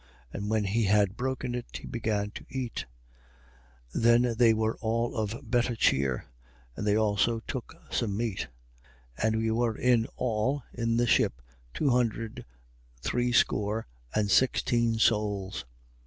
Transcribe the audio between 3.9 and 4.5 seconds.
27:36. Then were